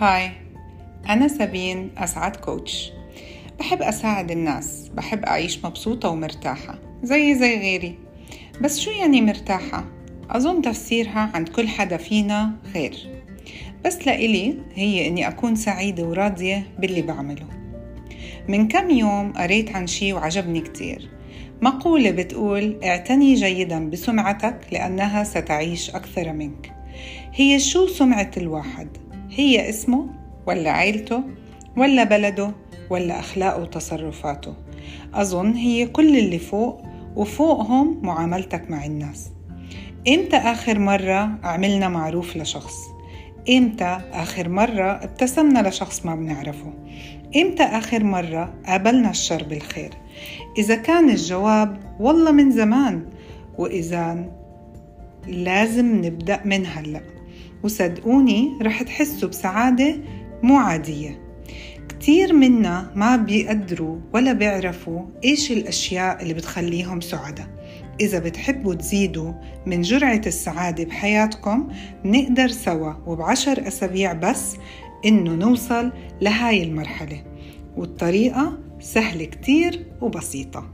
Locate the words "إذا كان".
50.58-51.10